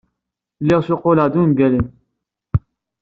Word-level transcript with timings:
Lliɣ 0.61 0.81
ssuqquleɣ-d 0.81 1.35
ungalen. 1.41 1.85